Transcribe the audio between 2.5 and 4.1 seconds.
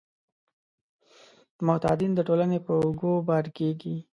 په اوږو بار کیږي.